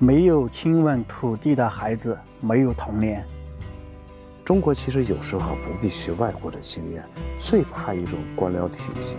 [0.00, 3.24] 没有亲吻土地的孩子没有童年。
[4.44, 7.02] 中国其实有时候不必学外国的经验，
[7.36, 9.16] 最怕一种官僚体系。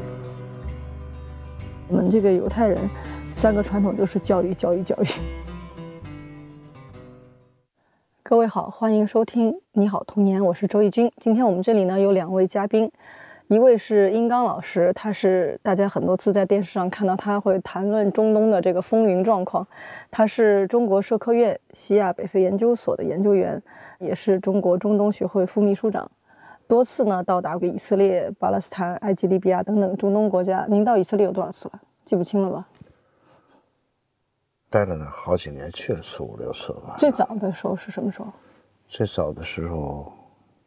[1.89, 2.79] 我们这个犹太人，
[3.34, 5.07] 三个传统都是教育、教育、教育。
[8.23, 11.11] 各位好，欢迎收听《你好童年》，我是周轶君。
[11.18, 12.89] 今天我们这里呢有两位嘉宾，
[13.50, 19.68] 一位是殷刚老师，他是大家很多次在电视上看到他会谈论中东的这个风云状况，
[20.11, 23.60] 他是中国社科院西亚北非研究所的研究员，
[23.97, 26.10] 也是中国中东学会副秘书长，
[26.68, 30.68] 多次呢到达过以色列、巴勒斯坦、埃及、利比亚等等中东国家。
[30.69, 31.82] 您到以色列有多少次了？
[32.05, 32.67] 记不清了吧？
[34.69, 36.94] 待了呢好几年，去了四五六次吧。
[37.00, 38.27] 最早的时候是什么时候？
[38.86, 40.13] 最早的时候，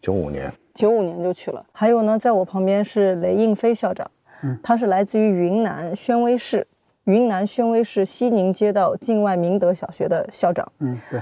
[0.02, 0.52] 九五年。
[0.74, 1.64] 九五年就去了。
[1.72, 4.10] 还有呢，在我旁边是雷应飞校长，
[4.42, 6.66] 嗯，他是来自于云南宣威市，
[7.04, 10.70] 云南宣威市西宁街道境外明德小学的校长。
[10.80, 11.20] 嗯，对。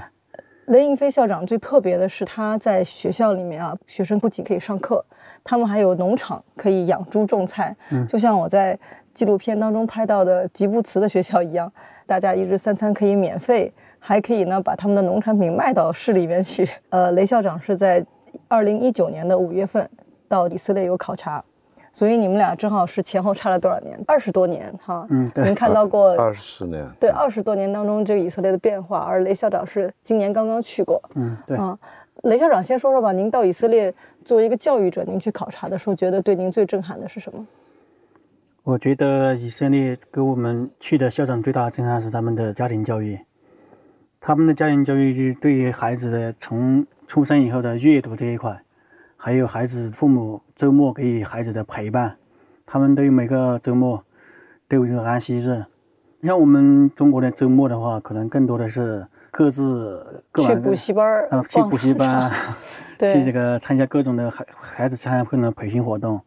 [0.65, 5.03] 雷应飞校长最特别的是，他在学校里面啊，学生不仅可以上课，
[5.43, 7.75] 他们还有农场可以养猪种菜。
[7.91, 8.77] 嗯，就像我在
[9.13, 11.71] 纪录片当中拍到的吉布茨的学校一样。
[12.07, 16.67] 大家一日三餐可以免费，还可以呢把他们的农产品卖到市里面去。
[16.89, 18.05] 呃，雷校长是在
[18.51, 19.89] 二零一九年的五月份
[20.27, 21.41] 到以色列有考察，
[21.93, 23.97] 所以你们俩正好是前后差了多少年？
[24.05, 25.07] 二十多年哈。
[25.09, 26.85] 嗯，您看到过二十四年。
[26.99, 31.01] 对，二十多年当中这个以色列的变化，而雷校长是今年刚刚去过。
[31.15, 31.55] 嗯，对。
[31.55, 31.79] 啊，
[32.23, 33.93] 雷校长先说说吧，您到以色列
[34.25, 37.47] 作为一个教育者，您去考察的时候，觉得对您最震撼的是什么？
[38.63, 43.17] 我觉得以色列给我们去的校长最大的震撼是他们的家庭教育，
[44.19, 48.57] 他们的家庭教育对于孩子的从出生以后的阅读这一块，
[49.17, 52.15] 还有孩子父母周末给予孩子的陪伴，
[52.65, 54.01] 他们都有每个周末
[54.69, 55.65] 都有一个安息日。
[56.21, 62.31] 你像我们中国的周末的话，可能更多的是各自各去补习班儿，啊，去补习班，
[62.99, 66.21] 去这个参加各种的孩孩子参加各种的培训活动。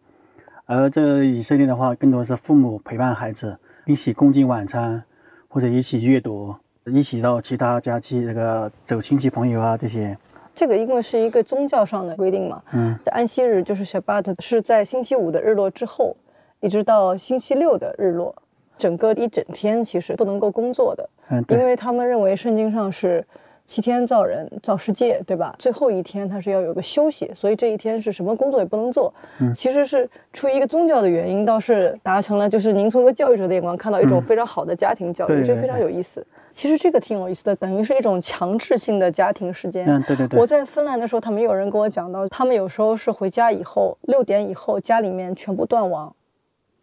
[0.66, 5.03] 而这以色列的话，更多是父母陪伴孩子，一起共进晚餐，
[5.48, 6.54] 或者一起阅读，
[6.84, 10.14] 一起到其他家去这个走亲戚朋友啊这些。
[10.54, 16.16] 这个因为是一个宗教上的规定嘛，嗯，安息日就是 Shabbat，是在星期五的日落之后，
[16.60, 18.34] 一直到星期六的日落，
[18.78, 23.25] 整个一整天其实不能够工作的，嗯，因为他们认为圣经上是。
[23.66, 25.54] 七天造人造世界，对吧？
[25.59, 29.10] 最后一天它是要有个休息，所以这一天是什么工作也不能做。
[29.41, 36.22] 嗯，其实是出于一个宗教的原因，倒是达成了，就是您从一个教育者的眼光看到一种非常好的家庭教育，我觉得非常有意思。
[36.54, 39.84] 其实这个挺有意思的，等于是一种强制性的家庭时间。
[39.87, 40.38] 嗯，对对对。
[40.38, 46.14] 我在芬兰的时候，他们有人跟我讲到，他们有时候是回家以后六点以后家里面全部断网，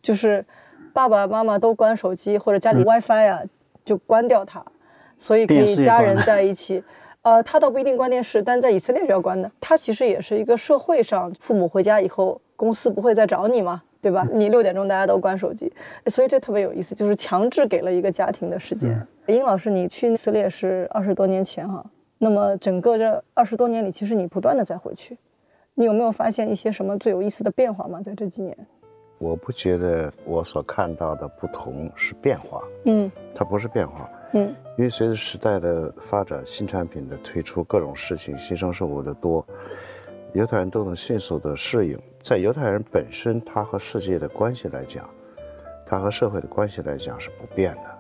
[0.02, 0.46] 就是
[0.92, 3.42] 爸爸妈妈都关手机或者家里 WiFi 啊
[3.86, 4.62] 就关掉它。
[5.18, 6.84] 所以可以家人在一起，
[7.22, 9.50] 呃，他倒不一定关电视，但在以色列是要关的。
[9.62, 14.28] 他其实也是一个社会上，父母回家以后，公司不会再找你嘛，对吧？
[14.34, 15.72] 你六点钟大家都关手机，
[16.08, 19.00] 所以这特别有意思，就是强制给了一个家庭的时间。
[19.28, 21.86] 殷老师，你去以色列是二十多年前哈，
[22.18, 25.18] 那么整个这二十多年里，其实你不断的在回去，
[25.74, 28.02] 你有没有发现一些什么最有意思的变化吗？
[28.04, 28.58] 在这几年？
[29.20, 34.10] 我不觉得我所看到的不同是变化，嗯，它不是变化。
[34.34, 39.46] 嗯，因为随着时代的发展，新产品的推出，各种事情新生事物的多，
[40.34, 42.00] 犹太人都能迅速的适应。
[42.20, 45.08] 在犹太人本身，他和世界的关系来讲，
[45.86, 47.91] 他和社会的关系来讲是不变的。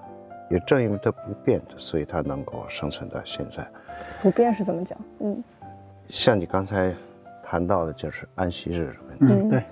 [0.51, 3.65] 也正因为它不变的，所以它能够生存到现在。
[4.21, 4.97] 不变是怎么讲？
[5.19, 5.43] 嗯，
[6.07, 6.93] 像你刚才
[7.43, 9.25] 谈到的，就是安息日问题。
[9.25, 9.63] 嗯，对。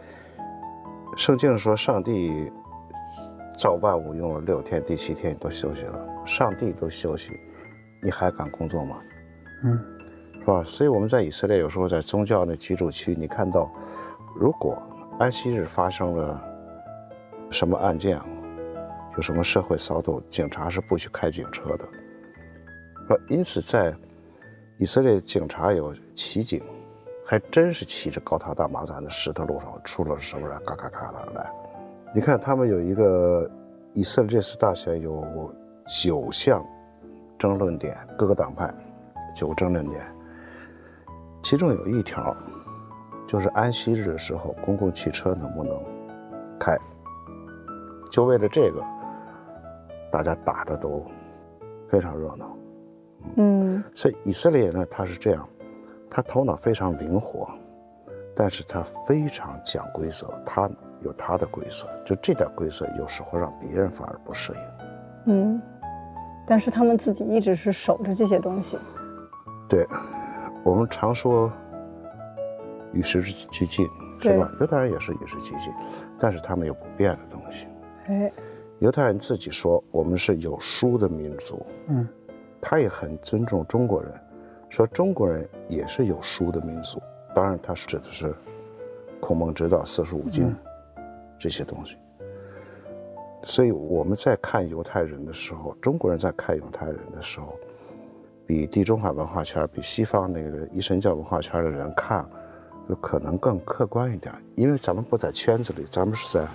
[1.17, 2.51] 圣经说，上帝。
[3.61, 5.99] 造万物用了六天，第七天都休息了。
[6.25, 7.37] 上帝都休息，
[8.01, 9.01] 你还敢工作吗？
[9.65, 9.77] 嗯，
[10.39, 10.63] 是吧？
[10.63, 13.69] 所以我们在以色列有时候在宗教的居住区，你看到，
[14.33, 14.81] 如果
[15.19, 16.41] 安息日发生了
[17.51, 18.17] 什么案件，
[19.19, 21.85] 有什么社会骚动，警察是不许开警车的。
[23.05, 23.93] 说因此在
[24.77, 26.63] 以色列，警察有骑警，
[27.25, 31.51] 还真是骑着高塔大马在那石头路上出了什么人，嘎嘎嘎的来。
[32.15, 33.51] 你看，他们有一个
[33.91, 35.53] 以色列这次大选有
[36.01, 36.65] 九项
[37.37, 38.73] 争论点，各个党派
[39.35, 40.01] 九个争论点，
[41.43, 42.33] 其中有一条
[43.27, 45.77] 就是安息日的时候公共汽车能不能
[46.57, 46.77] 开，
[48.09, 48.81] 就为了这个，
[50.11, 51.05] 大家打的都
[51.87, 52.57] 非常热闹。
[53.37, 55.47] 嗯，所以以色列呢，他是这样，
[56.09, 57.47] 他头脑非常灵活，
[58.35, 60.69] 但是他非常讲规则，他。
[61.01, 65.33] 有他的规则，就这点规则有时候让别人反而不适应。
[65.33, 65.61] 嗯，
[66.45, 68.77] 但是他们自己一直是守着这些东西。
[69.69, 69.87] 对，
[70.61, 71.49] 我们常说
[72.91, 73.87] 与时俱进，
[74.19, 74.51] 是吧？
[74.59, 75.71] 犹太人也是与时俱进，
[76.19, 77.65] 但是他们有不变的东西。
[78.07, 78.29] 哎，
[78.79, 82.07] 犹太人自己说我们是有书的民族，嗯，
[82.61, 84.11] 他也很尊重中国人，
[84.69, 87.01] 说中国人也是有书的民族。
[87.35, 88.33] 当然，他指的是
[89.19, 90.55] 孔孟之道、四书五经
[91.37, 91.97] 这些东西。
[93.43, 97.53] 所以我们在看犹太人的时候，中国人在看犹太人的时候，
[98.45, 102.25] 比地中海文化圈、比西方那个一神教文化圈的人看，
[102.87, 106.47] 就可能更客观一点，因为咱们不在圈子里，咱们是在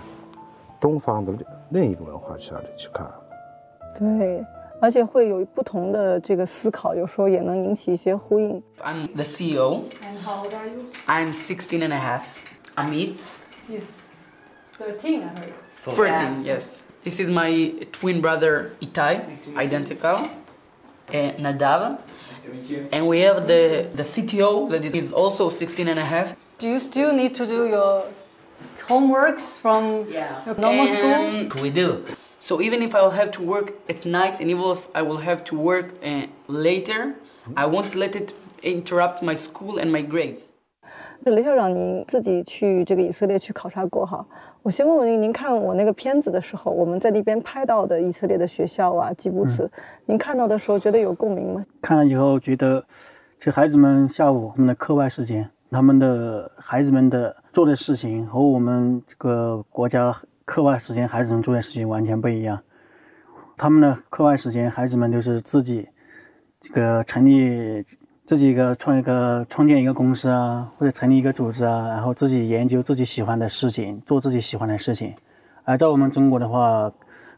[8.83, 9.91] I'm the CEO.
[10.03, 10.91] And how old are you?
[11.09, 12.39] I'm sixteen and a half.
[12.77, 13.31] Amit.
[13.69, 14.03] He's
[14.73, 15.55] thirteen, I heard.
[15.77, 16.83] Thirteen, yes.
[17.03, 20.29] This is my twin brother Itai, identical.
[21.13, 22.01] And Nadav.
[22.31, 26.35] Nice and we have the, the CTO that is also 16 and a half.
[26.59, 28.07] Do you still need to do your
[28.89, 30.43] homeworks from yeah.
[30.57, 31.63] normal and school?
[31.63, 32.01] We do.
[32.39, 35.19] So even if I will have to work at night and even if I will
[35.19, 37.15] have to work uh, later,
[37.57, 38.33] I won't let it
[38.63, 40.53] interrupt my school and my grades.
[41.25, 44.27] 就雷校长，您自己去这个以色列去考察过哈？
[44.63, 49.71] 我先问问您，您看我那个片子的时候，我们在那边拍到的以色列的学校啊、吉布茨，嗯、
[50.07, 51.65] 您看到的时候觉得有共鸣吗？
[51.81, 52.85] 看了以后觉得，
[53.39, 62.63] 这孩子们下午他们的课外时间，他们的孩子们的做的事情和我们这个国家课外时间孩子们做的事情完全不一样。
[63.57, 65.89] 他们的课外时间，孩子们都是自己
[66.61, 67.85] 这个成立。
[68.27, 75.15] 自己一个创一个创建一个公司啊，或者成立一个组织啊，然后自己研究自己喜欢的事情，做自己喜欢的事情。
[75.65, 76.91] 而在我们中国的话，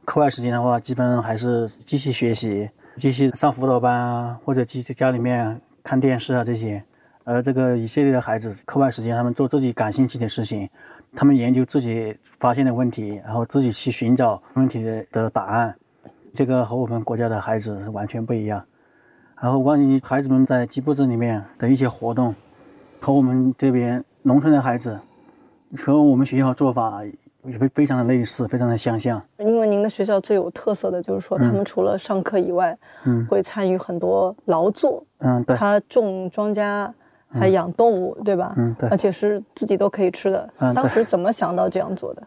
[0.04, 6.84] 课外时间的话，基本上还是继续学习，继续上辅导班啊，或者继续家里面看电视啊这些。
[7.28, 10.70] 而这个以色列的孩子，课外时间他们做自己感兴趣的事情，
[11.16, 15.74] 他们研究自己发现的问题，然后自己去寻找问题的的答案。
[16.32, 18.64] 这个和我们国家的孩子是完全不一样。
[19.40, 22.32] 然后关于孩子们在吉布斯里面的一些活动，
[23.00, 24.96] 和我们这边农村的孩子，
[25.76, 27.02] 和我们学校做法
[27.58, 29.20] 非非常的类似，非常的相像。
[29.38, 36.88] 因为您的学校最有特色的就是说，他们除了上课以外，嗯，会参与很多劳作，嗯，对，他种庄稼，
[37.30, 38.54] 还养动物，对吧？
[38.56, 40.48] 嗯，对，而且是自己都可以吃的。
[40.58, 42.22] 嗯，当时怎么想到这样做的？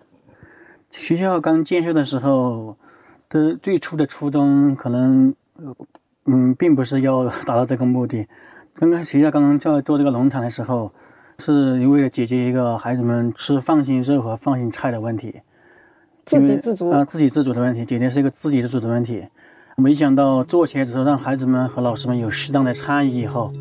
[0.89, 2.75] 学校刚建设的时候
[3.29, 5.33] 的最初的初衷可能。
[6.31, 8.27] 嗯，并不是要达到这个目的。
[8.75, 10.91] 刚刚学校刚刚在做这个农场的时候，
[11.39, 15.41] 是为了解决一个孩子们吃放心肉和放心菜的问题，
[16.25, 19.27] 自给自足啊，自给自足的问题，解决是一个自给自足的问题。
[19.75, 23.51] 没想到做起来之后，让孩子们和老师们有适当的差异以后，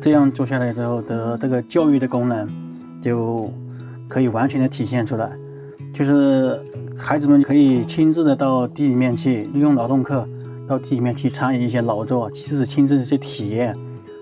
[0.00, 2.48] 这样做下来之后的这个教育的功能，
[3.00, 3.52] 就
[4.08, 5.30] 可以完全的体现出来，
[5.92, 6.60] 就是
[6.96, 10.26] 孩子们可以亲自的到地里面去利用劳动课。
[10.68, 13.76] 到地里面去参与一些劳作，亲自亲自去体验。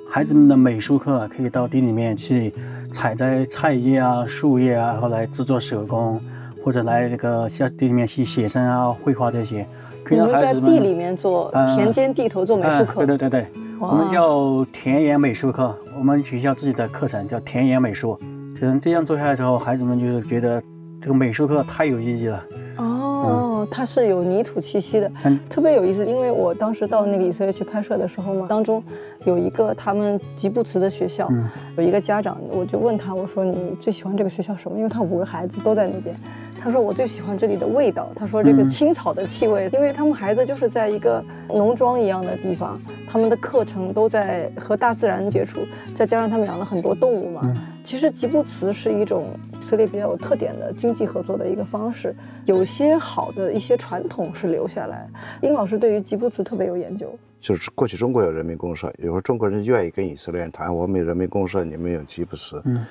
[0.09, 2.55] 孩子们的美术课可以到地里面去
[2.91, 6.19] 采摘菜叶啊、树叶啊，然后来制作手工，
[6.65, 9.67] 或者来这个下地里面去写生啊、绘画这些。
[10.03, 13.05] 可以让孩子们在地里面做田间地头做美术课。
[13.05, 13.47] 对对对对，
[13.81, 18.19] 我们叫田园美术课，我们学校自己的课程叫田园美术。
[18.59, 20.61] 可能这样做下来之后，孩子们就是觉得
[21.01, 22.45] 这个美术课太有意义了。
[22.77, 25.11] 哦它是有泥土气息的，
[25.49, 26.05] 特别有意思。
[26.07, 28.83] 因为我当时到那个以色列去拍摄的时候嘛，当中
[29.25, 31.29] 有一个他们吉布茨的学校，
[31.77, 34.77] 有一个家长，我就问他，我说你最喜欢这个学校什么？
[34.77, 36.17] 因为他五个孩子都在那边。
[36.61, 38.11] 他说我最喜欢这里的味道。
[38.15, 45.61] 他说这个青草的气味，因为他们孩子就是在一个农庄一样的地方，他们的课程都在和大自然接触，
[45.95, 47.57] 再加上他们养了很多动物嘛。
[47.83, 55.09] 其实吉布茨是一种以色列比较有特点的经济合作的一个方式，有些好的一些传统是留下来。
[55.41, 62.85] 殷老师对于吉布茨特别有研究，就是过去中国有人民公社，有时候中国人愿意跟以色列人谈，我们有人民公社，你们有吉布茨，嗯，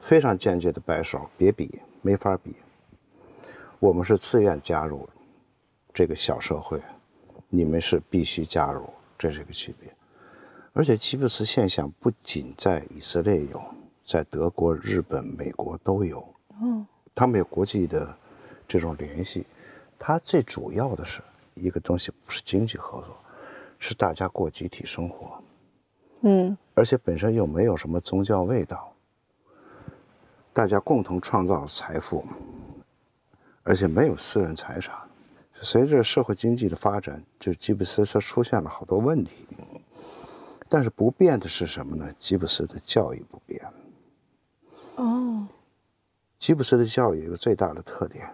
[0.00, 2.54] 非常坚决的摆手，别比，没法比。
[3.84, 5.06] 我们是自愿加入
[5.92, 6.80] 这个小社会，
[7.50, 8.88] 你们是必须加入，
[9.18, 9.94] 这是一个区别。
[10.72, 13.62] 而且吉布斯现象不仅在以色列有，
[14.02, 16.26] 在德国、日本、美国都有。
[16.62, 18.08] 嗯，他们有国际的
[18.66, 19.44] 这种联系。
[19.98, 21.20] 它最主要的是
[21.52, 23.14] 一个东西，不是经济合作，
[23.78, 25.38] 是大家过集体生活。
[26.22, 28.90] 嗯，而且本身又没有什么宗教味道，
[30.54, 32.24] 大家共同创造财富。
[33.64, 34.94] 而且没有私人财产，
[35.52, 39.48] 随着社会经济的发展，就吉布斯车出现了好多问题。
[40.68, 42.08] 但是不变的是什么呢？
[42.18, 43.64] 吉布斯的教育不变。
[44.96, 45.46] 哦，
[46.36, 48.28] 吉布斯的教育有一个最大的特点，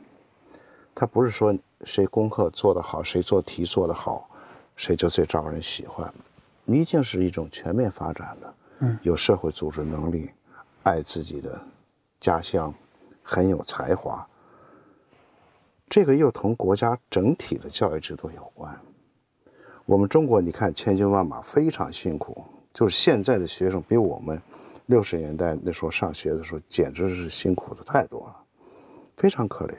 [0.95, 4.29] 他不是说谁功课做得好，谁做题做得好，
[4.75, 6.13] 谁就最招人喜欢，
[6.67, 10.31] 一定是一种全面发展的，嗯，有社会组织能力，
[10.83, 11.61] 爱自己的
[12.19, 12.73] 家乡，
[13.23, 14.27] 很有才华。
[15.91, 18.75] 这个又同国家整体的教育制度有关。
[19.85, 22.45] 我们中国，你看千军万马，非常辛苦。
[22.73, 24.41] 就是现在的学生比我们
[24.87, 28.37] 六十年代那时候上学的时候，简直是辛苦的太多了，
[29.17, 29.75] 非常可怜。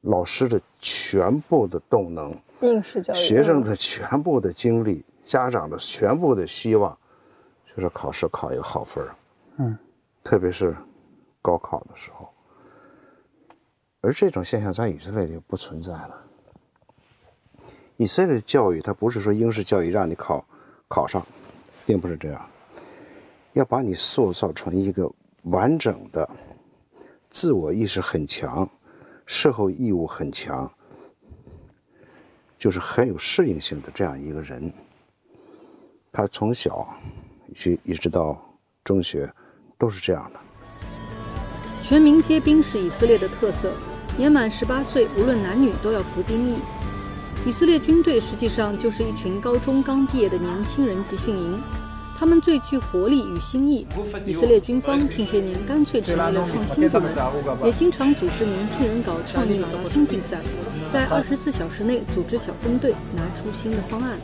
[0.00, 6.96] 老师的全部的动能，应试教育，学生的全部的精力，家长的全部的希望，
[7.66, 9.14] 就是考试考一个好分儿。
[9.58, 9.78] 嗯，
[10.24, 10.74] 特别是
[11.42, 12.26] 高考的时候。
[14.00, 16.26] 而这种现象在以色列就不存在了。
[17.96, 20.44] 以色列的教育，它不是说应试教育让你考
[20.88, 21.26] 考上，
[21.84, 22.48] 并不是这样，
[23.52, 25.10] 要把你塑造成一个
[25.42, 26.28] 完整的、
[27.28, 28.66] 自我意识很强、
[29.26, 30.72] 社会义务很强，
[32.56, 34.72] 就是很有适应性的这样一个人。
[36.10, 36.88] 他从小
[37.48, 38.40] 一一直到
[38.82, 39.30] 中学
[39.76, 40.40] 都是这样的。
[41.82, 43.72] 全民皆兵是以色列的特色，
[44.16, 46.58] 年满十八岁，无论男女都要服兵役。
[47.46, 51.58] 以色列军队实际上就是一群高中刚毕业的年轻人集训营，
[52.14, 53.86] 他们最具活力与新意。
[54.26, 57.14] 以色列军方近些年干脆成立了创新部门，
[57.64, 60.38] 也经常组织年轻人搞创意马拉松竞赛，
[60.92, 64.18] 在二十四小时内组织小分队，拿出新的方案。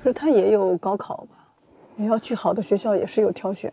[0.00, 1.48] 可是他也有高考吧？
[1.96, 3.72] 你要去好的学校也是有挑选，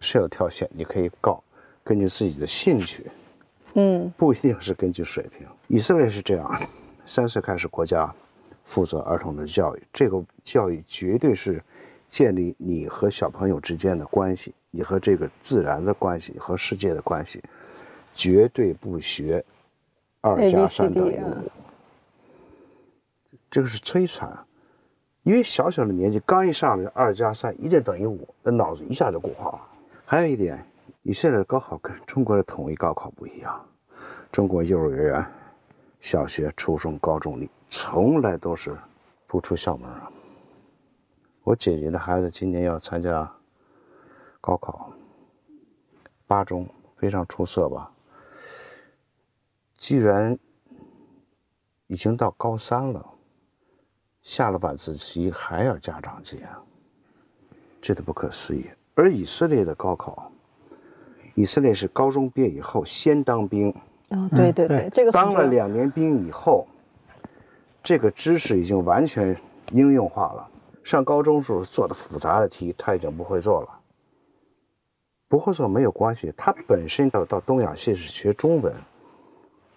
[0.00, 1.42] 是有挑选，你可以告，
[1.84, 3.06] 根据自己的兴趣。
[3.74, 5.46] 嗯，不一定是根据水平。
[5.68, 6.50] 以色列是这样，
[7.06, 8.12] 三岁开始国家
[8.64, 11.62] 负责儿童的教育，这个教育绝对是
[12.08, 17.40] 建立你和小朋友之间的关系，你和这个自然的关系和世界的关系，
[18.12, 19.44] 绝对不学
[20.20, 21.36] 二加三等于五。
[23.48, 24.36] 这个是摧残，
[25.22, 29.60] 因为小小的年纪刚一上来，二加三一定等于五，那脑子一下就固化了。
[30.10, 30.66] 还有一点。
[31.02, 33.68] 以色列的高考跟中国的统一高考不一样，
[34.32, 35.24] 中国幼儿园、
[36.00, 38.76] 小学、初中、高中，你从来都是
[39.28, 40.10] 不出校门啊。
[41.44, 43.32] 我姐姐的孩子今年要参加
[44.40, 44.92] 高考，
[46.26, 47.90] 八中非常出色吧，
[49.78, 50.36] 既然
[51.86, 53.14] 已经到高三了，
[54.22, 56.46] 下了晚自习还要家长接，
[57.80, 58.66] 这都不可思议。
[59.00, 60.30] 而以色列的高考。
[61.34, 63.74] 以色列是高中毕业以后先当兵，
[64.08, 66.66] 哦，对对对，这个当了两年兵以后，
[67.82, 69.34] 这个知识已经完全
[69.72, 70.46] 应用化了。
[70.84, 73.68] 上高中时候做的复杂的题，他已经不会做了。
[75.28, 78.74] 不会做没有关系，他本身到到东亚系是学中文，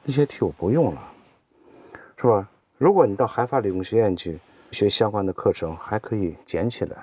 [0.04, 1.02] 那些题我不用了，
[2.18, 2.50] 是吧？
[2.78, 4.38] 如果你到海法理工学院去
[4.72, 6.98] 学相关的课程，还可以捡起来。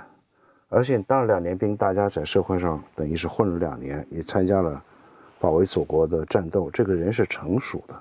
[0.73, 4.81] 而且当了两年兵，大家在社会上等于是混了两年，也参加了
[5.41, 6.71] 保卫祖国的战斗。
[6.71, 7.95] 这个人是成熟的，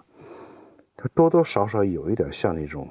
[0.96, 2.88] 他多多少少有一点像那种，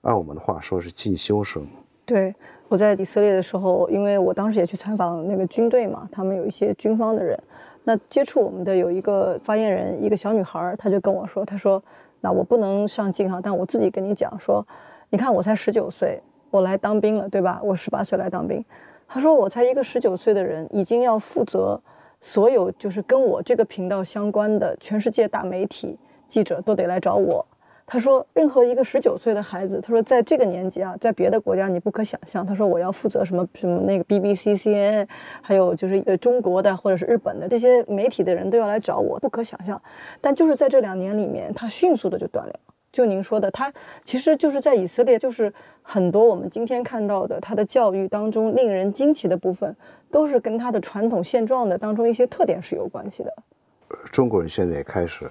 [0.00, 1.64] 按我们的话说是进修生。
[2.04, 2.34] 对，
[2.66, 7.40] 我在以色列的时候，因为我当时也去参访那个军队嘛，他们有一些军方的人，
[7.84, 11.80] 那接触我们的有一个发言人，一个小女孩，她就跟我说，她说
[12.20, 14.66] ：“那我不能上镜哈，但我自己跟你讲说，
[15.08, 17.60] 你看我才十九岁，我来当兵了，对吧？
[17.62, 18.64] 我十八岁来当兵。”
[19.08, 21.80] 他说：“我才一个十九岁的人，已经要负责
[22.20, 27.44] 所有就是跟我这个频道相关的全世界大媒体记者都得来找我。”
[27.90, 32.44] 他说：“任何一个十九岁的孩子，他说在这个年纪啊，在别的国家你不可想象。
[32.46, 35.08] 他说我要负责什么什么那个 BBC、CNN，
[35.40, 39.80] 还有就是呃中国的或者是日本的这些媒体的人都要来找我，不可想象。
[40.20, 42.52] 但就是在这两年里面，他迅速的就断了。”
[42.90, 45.52] 就您说的，他其实就是在以色列，就是
[45.82, 49.76] 很多我们今天看到的他的教育当中令人惊奇的部分，
[50.10, 53.32] 都是跟他的传统现状的当中一些特点是有关系的。
[54.10, 55.30] 中国人现在也开始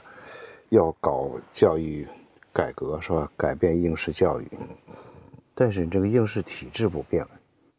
[0.70, 2.08] 要搞教育
[2.54, 3.30] 改革，是吧？
[3.36, 4.48] 改变应试教育，
[5.56, 7.26] 但是你这个应试体制不变，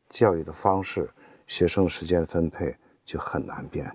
[0.09, 1.09] 教育的方式、
[1.47, 3.87] 学生时间分配就很难变，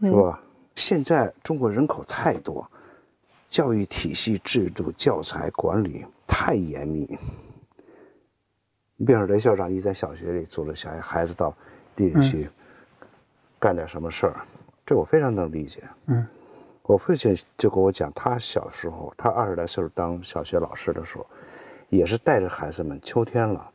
[0.00, 0.42] 是吧？
[0.74, 2.68] 现在中国人口太多。
[3.52, 7.06] 教育体系制度、教材管理太严密。
[8.96, 11.54] 你比如说，雷校长，一在小学里组织小孩子到
[11.94, 12.48] 地里去
[13.60, 14.40] 干点什么事儿，
[14.86, 15.82] 这我非常能理解。
[16.06, 16.26] 嗯，
[16.84, 21.26] 我父亲就跟我讲，他小时候，他二十来岁当小学老师的时候，
[21.90, 23.70] 也是带着孩子们，秋天了，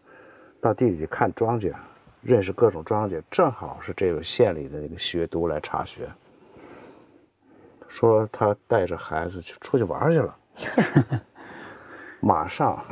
[0.60, 1.72] 到地里去看庄稼，
[2.24, 6.10] 认识各种庄稼，正好是这个县里的那个学督来查学，
[7.88, 10.38] 说他带着孩子去出去玩去了，
[12.20, 12.84] 马上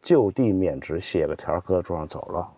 [0.00, 2.48] 就地免职，写个条搁桌上走了，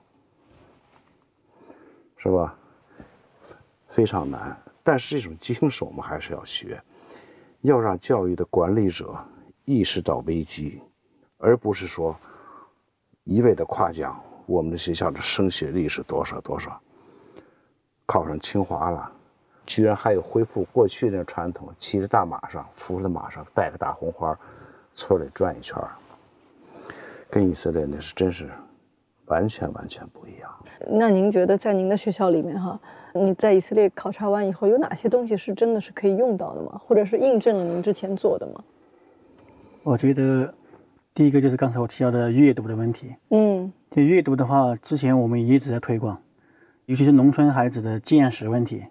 [2.16, 2.54] 是吧？
[3.88, 4.56] 非常难。
[4.82, 6.82] 但是这种精神我们还是要学，
[7.60, 9.14] 要让教育的管理者
[9.64, 10.82] 意识到危机，
[11.38, 12.16] 而不是说
[13.24, 16.80] 一味的夸奖我们的学校的升学率是多少多少，
[18.06, 19.12] 考上清华了，
[19.66, 24.36] 居然还有恢复过去那传统，骑着大马上，扶着马上，戴个大红花，
[24.94, 25.76] 村里转一圈
[27.30, 28.48] 跟以色列那是真是
[29.26, 30.50] 完全完全不一样。
[30.90, 32.78] 那您觉得在您的学校里面哈？
[33.14, 36.80] 你在以色列考察完以后，有哪些东西是真的是可以用到的吗？
[36.84, 38.64] 或者是印证了您之前做的吗？
[39.84, 40.52] 我觉得
[41.14, 43.14] 第一个就是刚才我提到的阅读的问题。
[43.30, 46.20] 嗯，这阅读的话，之前我们一直在推广，
[46.86, 48.84] 尤其是农村孩子的见识问题。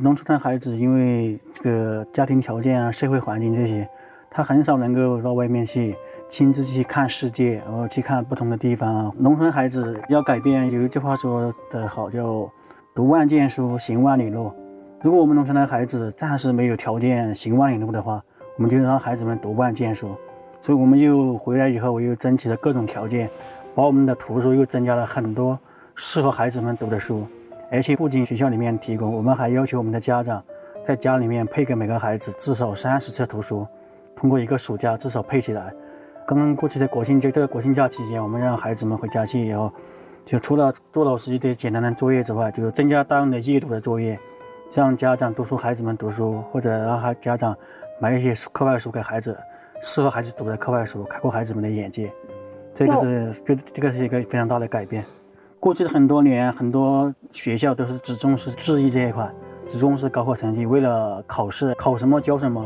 [0.00, 3.88] 农村的孩子因为这个家庭条件啊、社会环境这些，
[4.30, 5.96] 他很少能够到外面去
[6.28, 9.12] 亲自去看世界，然后去看不同的地方。
[9.18, 12.48] 农村孩子要改变，有一句话说的好，叫。
[12.94, 14.52] 读万卷书，行万里路。
[15.02, 18.20] 如果我们农村的孩子暂时没有条件行万里路的话，
[18.56, 20.16] 我们就让孩子们读万卷书。
[20.60, 23.30] 所以我们又回来以后，我又争取了各种条件，
[23.72, 25.56] 把我们的图书又增加了很多
[25.94, 27.24] 适合孩子们读的书。
[27.70, 30.42] 而且不仅学校里面提供，我们还要求我们的家长
[30.82, 33.66] 在家里面配给每个孩子至少三十册图书，
[34.16, 35.72] 通过一个暑假至少配起来。
[36.26, 39.72] 刚刚过去的国庆节，这个国庆假期间，我们让孩子们回家去以后。
[40.24, 44.18] 就除了做老师一点简单的作业之外，就增加大量的阅读的作业，
[44.70, 47.56] 让家长督促孩子们读书，或者让孩家长
[47.98, 49.34] 买一些课外书给孩子，
[49.80, 52.12] 适合孩子读的课外书，开阔孩子们的眼界。
[52.74, 55.02] 这个是觉得这个是一个非常大的改变。
[55.60, 59.28] 过去的很多年，很多学校都是只重视智力这一块，
[59.66, 62.64] 只重视高考成绩，为了考试考什么教什么。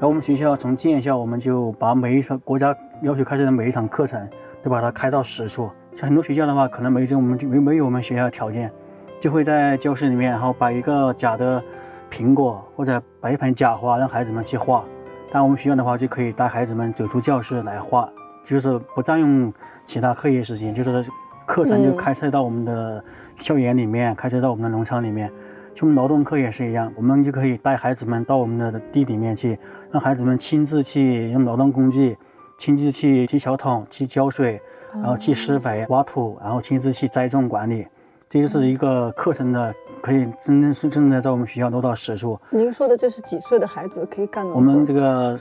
[0.00, 4.26] 而我们学校从建校，我们就把每一场国家要求开设的每一场课程，
[4.62, 5.70] 都把它开到实处。
[5.92, 8.72] 像很多学校的话，可能没这我们就没没有我们学校的条件，
[9.20, 11.62] 就会在教室里面，然后摆一个假的
[12.10, 14.82] 苹果，或者摆一盆假花，让孩子们去画。
[15.30, 18.08] 但我们学校的话，就可以带孩子们走出教室来画，
[18.42, 19.52] 就是不占用
[19.84, 21.04] 其他课业时间，就是
[21.50, 23.02] 课程就开设到我们的
[23.34, 25.28] 校园里面，开设到我们的农场里面。
[25.74, 29.58] 就劳动课也是一样，我们就可以带孩子们到我们的地里面去，
[29.90, 32.16] 让孩子们亲自去用劳动工具，
[32.56, 34.60] 亲自去提小桶去浇水。
[34.92, 37.86] 然后去施肥、挖土，然后亲自去栽种管理，
[38.28, 42.36] 这就是一个课程的，可以真正是正在在我们学校落到实处。
[42.50, 44.52] 您说的这是几岁的孩子可以干的？
[44.52, 45.38] 我们这个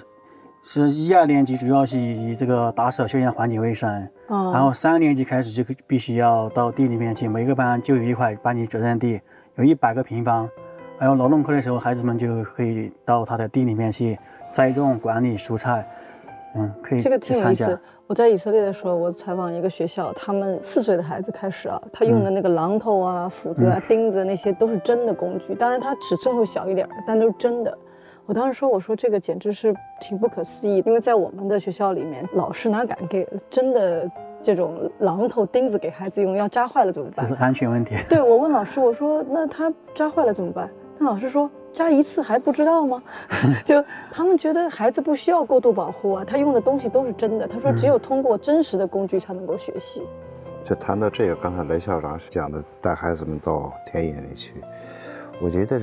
[0.61, 9.19] 是一二年级，主要是以这个打扫校园环境卫生，然后三年级开始就必须要到地里面去，每个班就有一块班级责任地，
[9.55, 10.49] 有一百个平方。
[10.97, 14.19] 还有劳动课的时候，孩子们就可以到他的地里面去
[14.51, 15.85] 栽种、管理蔬菜。
[16.55, 16.99] 嗯，可以。
[16.99, 17.79] 这个挺有意思。
[18.05, 27.77] 我在以色列的时候，我采访一个学校，他们四岁的孩子开始啊，他用的那个榔头啊、斧子啊、钉子那些都是真的工具，当然它尺寸会小一点，但都是真的。
[28.29, 34.07] 我当时说，我说这个简直是挺不可思议，因为在我们的学校里面，老师哪敢给真的
[34.39, 36.35] 这种榔头、钉子给孩子用？
[36.35, 37.25] 要扎坏了怎么办？
[37.27, 37.95] 这是安全问题。
[38.07, 40.69] 对我问老师，我说那他扎坏了怎么办？
[40.99, 41.49] 那老师说。
[41.71, 43.01] 扎一次还不知道吗？
[43.63, 47.47] 就他们觉得孩子不需要过度保护啊，他用的东西都是真的。
[47.47, 50.01] 他说只有通过真实的工具才能够学习。
[50.63, 54.55] 就谈到这个，刚才雷校长讲的带孩子们到田野里去，
[55.41, 55.79] 我觉得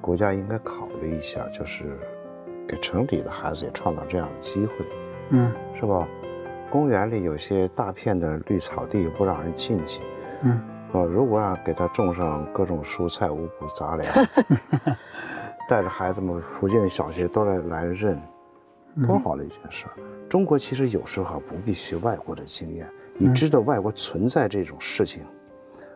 [0.00, 1.98] 国家应该考虑一下，就是
[2.68, 4.74] 给城里的孩子也创造这样的机会，
[5.30, 6.06] 嗯，是吧？
[6.70, 10.00] 公园里有些大片的绿草地不让人进去，
[10.42, 10.60] 嗯。
[10.92, 14.12] 哦，如果让给他种上各种蔬菜、五谷杂粮，
[15.68, 18.20] 带着孩子们，附近的小学都来来认，
[19.06, 19.94] 多好的一件事儿！
[20.28, 25.22] 中国其实有时候不必学外国的经验，你知道外国存在这种事情，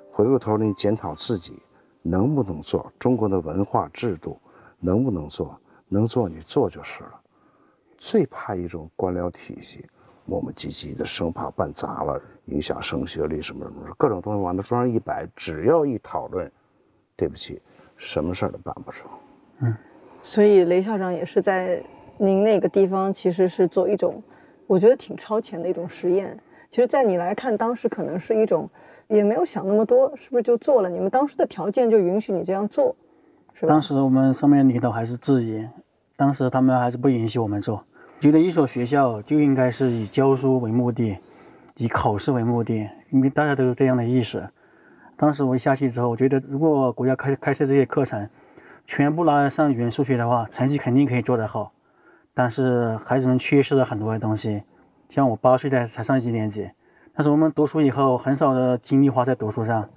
[0.09, 1.61] 回过头你检讨自己
[2.07, 4.39] 能不能做，中国的文化制度
[4.79, 7.21] 能不能做，能做你做就是了。
[7.97, 9.85] 最怕一种官僚体系。
[10.27, 16.51] 磨磨唧唧的，生怕办砸了，影响升学率什么什么，各种东西往那桌上一摆，只要一讨论，
[17.15, 17.61] 对不起，
[17.99, 19.07] 什么事儿都办不成。
[19.59, 19.77] 嗯，
[20.23, 21.79] 所以雷校长也是在
[22.17, 24.23] 您那个地方，其实是做一种，
[24.67, 26.41] 我觉得挺超前的一种实验。
[26.75, 28.69] 其实，在你来看，当时可能是一种，
[29.07, 30.91] 也没有想那么多，是不是就做了？
[30.91, 32.97] 你们当时的条件就允许你这样做，
[33.55, 33.69] 是吧？
[33.69, 35.65] 当时我们上面领导还是质疑，
[36.17, 37.85] 当时他们还是不允许我们做，
[38.19, 41.17] 觉得一所学校就应该是以教书为目的，
[41.77, 44.43] 以考试为目的，因为大家都有这样的意识。
[45.17, 48.29] 当时我下去之后，我觉得如果国家开开设这些课程，
[48.85, 51.71] 全部拿来上语言数学的话，成绩肯定可以做得好。
[52.35, 54.65] 但是孩子们缺失了很多的东西，
[55.15, 56.69] 像我八岁才才上一年级，
[57.15, 59.89] 但是我们读书以后很少的精力花在读书上，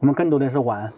[0.00, 0.92] 我们更多的是玩。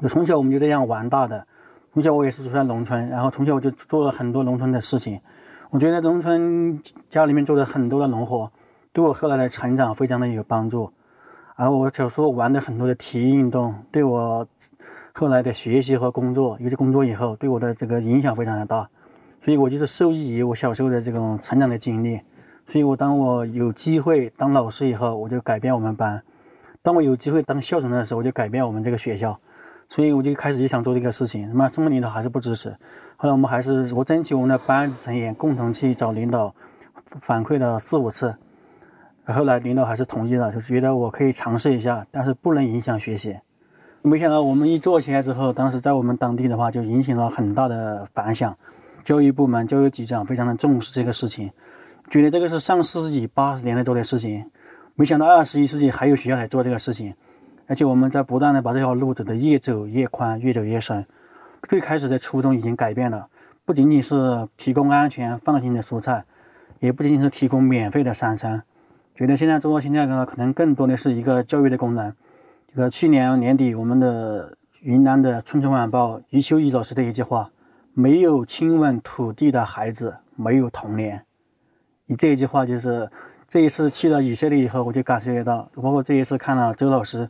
[0.00, 1.46] 就从小我们就这样玩大的。
[1.92, 5.20] 从小我也是住在农村，然后从小我就做了很多农村的事情。
[5.68, 8.50] 我觉得农村家里面做的很多的农活，
[8.94, 10.90] 对我后来的成长非常的有帮助。
[11.56, 14.48] 然后我小时候玩的很多的体育运动，对我
[15.12, 18.88] 后来的学习和工作，尤其工作以后，对我的这个影响非常的大。
[19.42, 22.18] 所以我就是受益于我小时候的这种成长的经历。
[22.68, 26.18] 所以我当我有机会当老师以后，我就改变我们班；
[26.82, 29.40] 当我有机会当校长的时候，我就改变我们这个学校。
[29.88, 32.68] 所以我就开始就想做这个事情，那么中国领导还是不支持。
[33.16, 36.54] 后来我们还是我争取我们的班子成员共同去找领导
[37.18, 38.36] 反馈了四五次，
[39.24, 43.34] 后来领导还是同意了，就觉得我可以尝试一下，但是不能影响学习。
[44.02, 48.54] 没想到我们一做起来之后，当时在我们当地的话就引起了很大的反响，
[49.02, 51.50] 教育部门、教育局长非常的重视这个事情，
[52.10, 54.50] 觉得这个是上世纪八十年代做的事情，
[54.94, 57.14] 没想到二十一世纪还有学校来做这个事情。
[57.66, 61.04] 而且我们在不断的把这条路走得越走越宽，越走越深。
[61.64, 63.28] 最开始的初衷已经改变了，
[63.66, 66.24] 不仅仅是提供安全放心的蔬菜，
[66.80, 68.62] 也不仅仅是提供免费的三餐。
[69.14, 72.10] 觉得现在做到现在呢，可能更多的是一个教育的功能。
[72.74, 77.50] 这个去年年底，我们的云南的《春春晚报》余秋雨老师的一句话
[77.92, 81.22] ：“没有亲吻土地的孩子，没有童年。”
[82.08, 83.08] 你这一句话就是
[83.46, 87.28] 这一次去了以色列以后，我就感觉到，包括这一次看了周老师。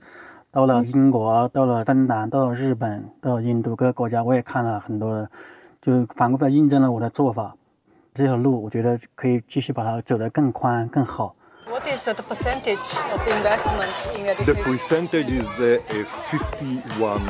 [0.50, 5.28] 到了英国，到了芬兰，到了日本，到了印度各个国家，我也看了很多，
[5.82, 7.54] 就反过来印证了我的做法。
[8.14, 11.36] 这条路，我觉得可以继续把它走得更宽、更好。
[11.78, 14.46] What is the percentage of the investment in education?
[14.46, 17.22] The percentage is uh, 51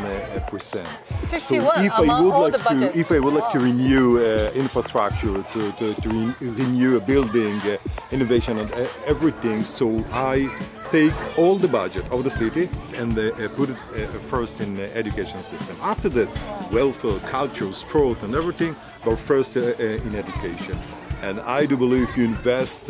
[0.49, 0.89] percent.
[1.25, 2.95] 51 so if I would all like the budget.
[2.95, 7.01] To, if I would like to renew uh, infrastructure, to, to, to re renew a
[7.01, 7.77] building, uh,
[8.11, 10.49] innovation, and uh, everything, so I
[10.91, 14.97] take all the budget of the city and uh, put it uh, first in the
[14.97, 15.77] education system.
[15.83, 16.29] After that,
[16.73, 19.61] welfare, culture, sport, and everything, but first uh,
[20.07, 20.79] in education.
[21.21, 22.89] And I do believe if you invest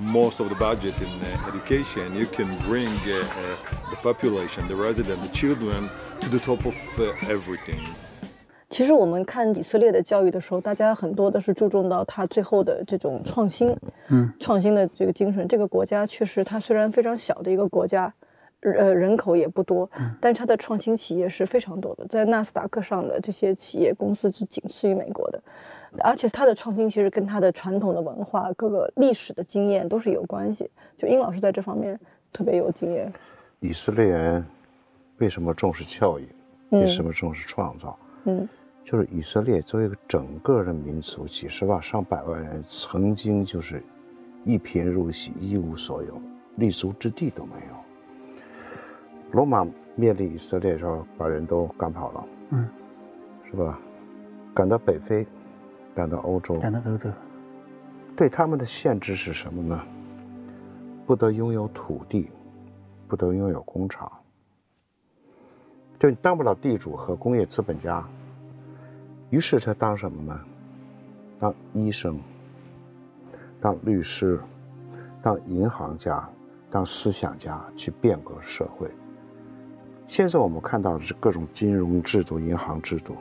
[0.00, 1.08] most of the budget in
[1.48, 5.88] education, you can bring the population, the resident, the children
[6.20, 6.74] to the top of
[7.28, 7.80] everything.
[8.68, 13.74] 其实我们看以色列的教育的时候，大家很多的是注重到它最后的这种创新，
[14.08, 15.48] 嗯，创新的这个精神。
[15.48, 18.12] 这个国家确实，它虽然非常小的一个国家，
[18.60, 19.90] 呃，人口也不多，
[20.20, 25.42] 但是它的创新企业是非常多的，在纳斯达克上的这些企业公司是仅次于美国的，
[25.98, 30.70] 而且他的创新其实跟他的传统的文化、各个历史的经验都是有关系。
[30.96, 31.98] 就殷老师在这方面
[32.32, 33.12] 特别有经验。
[33.60, 34.44] 以色列人
[35.18, 36.28] 为什么重视教育？
[36.70, 37.98] 为什么重视创造？
[38.24, 38.48] 嗯。
[38.82, 43.82] 就是以色列作为一个整个的民族，几十万上百万人，曾经就是
[44.42, 46.18] 一贫如洗，一无所有，
[46.56, 47.74] 立足之地都没有。
[49.32, 52.68] 罗马灭了以色列的时候，把人都赶跑了，嗯，
[53.50, 53.78] 是吧？
[54.54, 55.26] 赶到北非，
[56.00, 57.10] 赶到欧洲，赶到欧洲。
[58.16, 59.78] 对他们的限制是什么呢？
[61.06, 62.30] 不得拥有土地，
[63.06, 64.10] 不得拥有工厂，
[65.98, 68.02] 就你当不了地主和工业资本家。
[69.28, 70.40] 于是他当什么呢？
[71.38, 72.18] 当医生，
[73.60, 74.40] 当律师，
[75.20, 76.26] 当银行家，
[76.70, 78.90] 当思想家，去变革社会。
[80.06, 83.16] 现在我们看到的是各种金融制度、银行制度，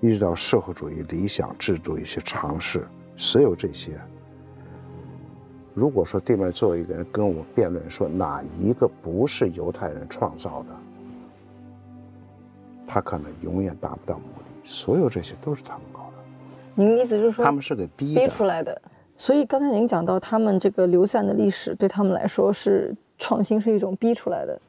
[0.00, 3.98] 一直到社会主义理想制度一些尝试，所有这些。
[5.74, 10.68] 如果说对面作为一个人跟我辩论说哪一个不是犹太人创造的，
[12.86, 14.44] 他可能永远达不到目的。
[14.64, 16.24] 所有这些都是他们搞的。
[16.74, 18.80] 您意思就是说，他们是给逼逼出来的。
[19.16, 24.60] 所以刚才您讲到，他们这个流散的历史对他们来说是创新，是一种逼出来的。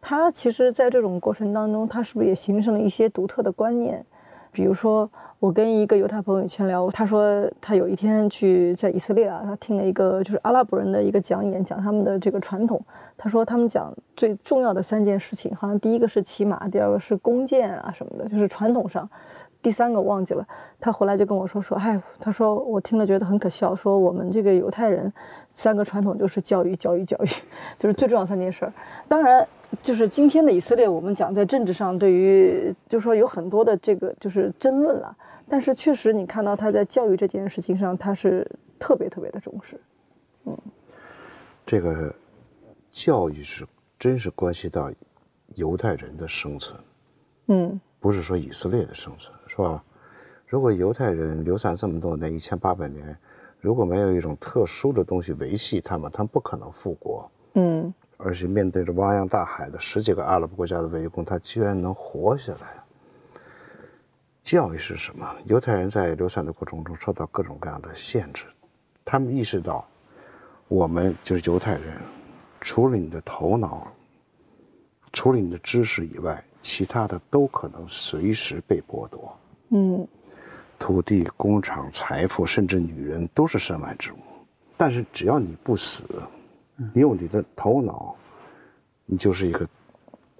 [0.00, 4.04] 他其实，在这种过程当中，他是不是也形成了一些独特的观念？
[4.52, 5.10] 比如说，
[5.40, 12.78] 我跟一个犹太朋友以前聊，他说他有一天去在以色列啊，他听了一个就是阿拉伯人的一个讲演，讲他们的这个传统。
[13.16, 19.08] 他说他们讲最重要的三件事情，好像第一个是骑马，第二个是弓箭啊什么的，就是传统上。
[19.62, 20.46] 第三个忘记了。
[20.78, 25.10] 他回来就跟我说说，嗨，他说我听了觉得很可笑，说我们这个犹太人
[25.54, 27.28] 三个传统就是教育，教育，教育，
[27.78, 28.72] 就是最重要三件事儿。
[29.08, 29.48] 当然。
[29.80, 35.16] 就是今天的以色列，我们讲在政治上，对于就是说有很多的这个就是争论了。
[35.48, 38.46] 但是确实，你看到他在教育这件事情上，他是
[38.78, 39.80] 特别特别的重视。
[40.44, 40.56] 嗯，
[41.64, 42.14] 这个
[42.90, 43.66] 教育是
[43.98, 44.90] 真是关系到
[45.54, 46.80] 犹太人的生存。
[47.48, 49.82] 嗯，不是说以色列的生存，是吧？
[50.46, 53.16] 如果犹太人流散这么多年，一千八百年，
[53.58, 57.30] 如果没有一种特殊的东西维系他们，他们不可能复国。
[57.54, 57.92] 嗯，
[58.24, 62.82] 而且面对着汪洋大海的十几个阿拉伯国家的围攻，他居然能活下来。
[64.42, 65.28] 教育是什么？
[65.44, 68.44] 犹太人在流散的过程中受到各种各样的限制，
[69.04, 69.86] 他们意识到，
[70.68, 71.96] 我们就是犹太人，
[72.60, 73.86] 除了你的头脑，
[75.12, 79.38] 除了你的知识以外，其他的都可能随时被剥夺。
[79.70, 80.06] 嗯，
[80.78, 84.16] 土地、工厂、财富，甚至女人，都是身外之物。
[84.76, 86.04] 但是只要你不死，
[86.94, 88.14] 你有你的头脑，
[89.06, 89.68] 你就是一个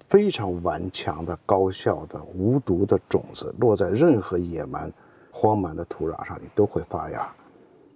[0.07, 4.91] 非常顽强的、高效的、无毒的种子，落在任何野蛮、
[5.31, 7.33] 荒蛮的土壤上，你都会发芽。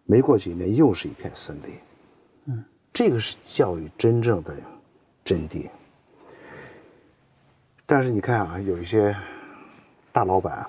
[0.05, 1.75] 没过几年，又是一片森林。
[2.45, 4.55] 嗯，这个是教育真正的
[5.23, 5.69] 真谛。
[7.85, 9.15] 但是你看啊，有一些
[10.11, 10.65] 大老板，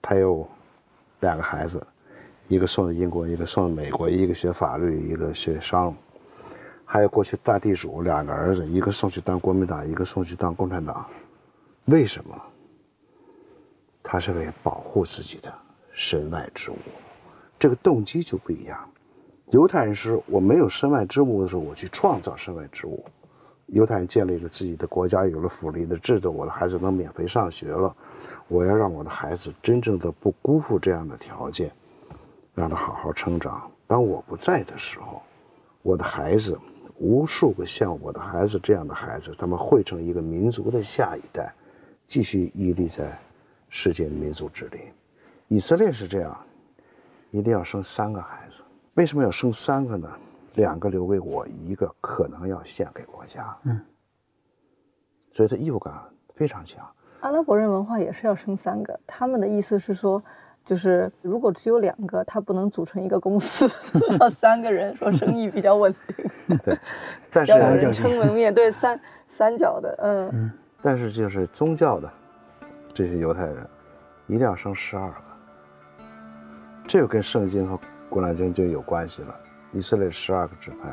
[0.00, 0.46] 他有
[1.20, 1.86] 两个孩子，
[2.48, 5.94] 一个送到英国，一个送到美国，一个学法律，一个学商，
[6.88, 11.04] 还有过去大地主两个儿子，一个送去当国民党，一个送去当共产党。
[11.86, 12.40] 为什么？
[14.02, 15.52] 他是为保护自己的
[15.92, 16.76] 身外之物，
[17.58, 18.78] 这个动机就不一样。
[19.50, 23.04] 犹太人是我没有身外之物的时候，我去创造身外之物。
[23.66, 27.94] 犹太人建立了自己的国家，有了福利的制度，我的孩子能免费上学了。
[28.46, 31.72] 我要让我的孩子真正的不辜负这样的条件，
[32.54, 33.68] 让他好好成长。
[33.88, 35.20] 当我不在的时候，
[35.82, 36.56] 我的孩子，
[36.98, 41.52] 无数个像我的孩子这样的孩子，他们汇成一个民族的下一代，
[42.06, 43.18] 继续屹立在
[43.68, 44.80] 世界民族之林。
[45.48, 46.36] 以色列是这样，
[47.30, 48.62] 一定要生三个孩子。
[48.94, 50.08] 为什么要生三个呢？
[50.54, 53.54] 两个留给我，一个可能要献给国家。
[53.64, 53.78] 嗯，
[55.30, 55.92] 所以他义务感
[56.34, 56.86] 非常强。
[57.20, 60.22] 阿拉伯人文化也是要生三个，他们的意思是说，
[60.64, 63.68] 就是如果只有两个，他不能组成一个公司，
[64.34, 66.24] 三个人，说生意比较稳定。
[66.64, 66.78] 对，
[67.30, 70.50] 但是人撑门面对三 三角的，嗯。
[70.82, 72.08] 但是就是宗教的
[72.92, 73.66] 这些犹太人，
[74.28, 75.16] 一定要生十二个，
[76.86, 77.78] 这个跟圣经和
[78.08, 79.34] 古兰经就有关系了。
[79.72, 80.88] 以色列十二个支派，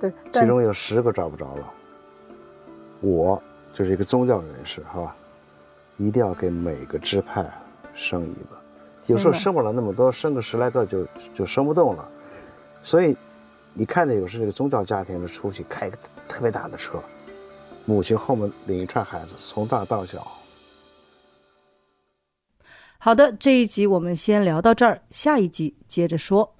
[0.00, 1.72] 对，其中有十个找不着了。
[3.00, 3.42] 我
[3.72, 5.14] 就是一个宗教人士，哈，
[5.96, 7.44] 一定要给每个支派
[7.94, 8.56] 生一个。
[9.06, 12.08] 有时候生不了那么多，生个十来个就就生不动了。
[12.80, 13.16] 所以
[13.78, 16.98] 你看着有时这个宗教家庭的出去开一个特别大的车，
[17.84, 20.26] 母亲后面领一串孩子，从大到小。
[22.98, 26.56] 好的，这一集我们先聊到这儿，下一集接着说。